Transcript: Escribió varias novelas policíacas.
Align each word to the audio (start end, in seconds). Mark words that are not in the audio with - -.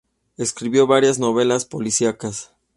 Escribió 0.35 0.87
varias 0.87 1.19
novelas 1.19 1.65
policíacas. 1.65 2.51